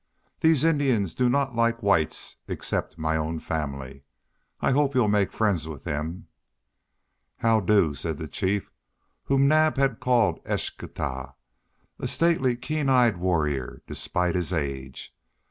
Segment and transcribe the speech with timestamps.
[0.39, 4.03] These Indians do not like the whites, except my own family.
[4.59, 6.25] I hope you'll make friends with them."
[7.37, 8.71] "How do?" said the chief
[9.25, 11.35] whom Naab had called Eschtah,
[11.99, 15.13] a stately, keen eyed warrior, despite his age.